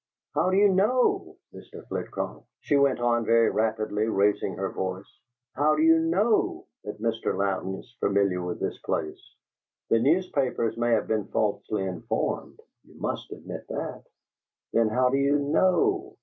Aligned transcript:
"How 0.33 0.49
do 0.49 0.57
you 0.57 0.67
KNOW, 0.73 1.35
Mr. 1.53 1.87
Flitcroft," 1.87 2.47
she 2.61 2.75
went 2.75 2.99
on 2.99 3.23
very 3.23 3.51
rapidly, 3.51 4.07
raising 4.07 4.55
her 4.55 4.71
voice, 4.71 5.05
"how 5.53 5.75
do 5.75 5.83
you 5.83 5.99
KNOW 5.99 6.65
that 6.85 6.99
Mr. 6.99 7.37
Louden 7.37 7.75
is 7.81 7.95
familiar 7.99 8.43
with 8.43 8.59
this 8.59 8.79
place? 8.79 9.35
The 9.91 9.99
newspapers 9.99 10.75
may 10.75 10.93
have 10.93 11.05
been 11.07 11.25
falsely 11.27 11.83
informed; 11.83 12.59
you 12.83 12.99
must 12.99 13.31
admit 13.31 13.67
that? 13.67 14.03
Then 14.73 14.89
how 14.89 15.09
do 15.11 15.17
you 15.17 15.37
KNOW? 15.37 16.17